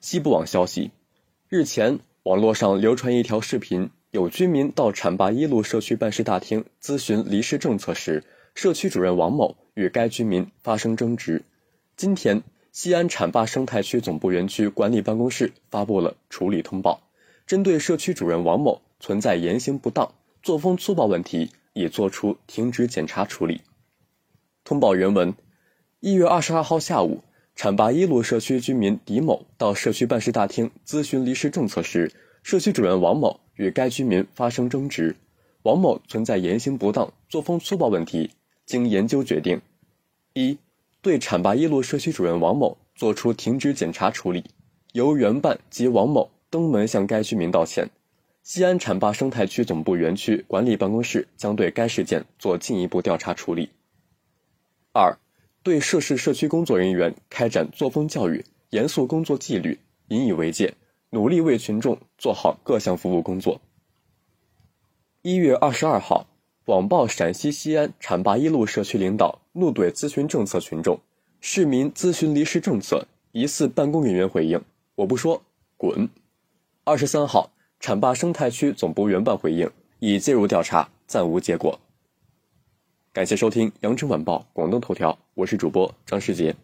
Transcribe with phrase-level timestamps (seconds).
[0.00, 0.92] 西部网消息，
[1.50, 8.24] 日前网络上流传一条视频，有居民到浐灞一路社区办事大厅咨询离世政策时，
[8.54, 11.44] 社区主任王某与该居民发生争执。
[11.96, 12.42] 今天，
[12.72, 17.02] 西安浐灞生态区总部园区管理办公室发布了处理通报，
[17.46, 23.60] 针对社区主任王某存在言行不当、作风粗暴问题，已作出停职检查处理。
[24.64, 25.34] 通报原文：
[26.00, 27.22] 一月二十二号下午。
[27.60, 32.10] 浐灞一路社区居民狄某到社区办事大厅咨询离世政策时，
[32.42, 35.14] 社区主任王某与该居民发生争执，
[35.64, 38.30] 王某存在言行不当、作风粗暴问题。
[38.64, 39.60] 经研究决定：
[40.32, 40.56] 一、
[41.02, 44.42] 对浐灞一路社区主任王某作出停职检查处理，
[44.94, 47.90] 由原办及王某登门向该居民道歉。
[48.42, 53.68] 西安浐灞生态区总部园区管理办公室将对该事件做进一步调查处理。
[54.94, 55.18] 二。
[55.62, 59.78] 对涉事社区工作人员开展作风教育，严肃工作纪律，
[60.08, 60.74] 引以为戒，
[61.10, 63.60] 努力为群众做好各项服务工作。
[65.22, 66.26] 一月二十二号，
[66.64, 70.98] 网曝陕西西安浐灞一路社区领导怒怼咨询政策群众，
[71.42, 74.58] 市民咨询离世政策，疑似办公人员回应
[74.96, 75.42] ：“我不说，
[75.76, 76.08] 滚。”
[76.84, 81.78] 二十三号，浐灞生态区总部原办回应已介入调查，暂无结果。
[83.12, 86.54] 感谢收听羊城晚报广东头条，我是主播张世杰。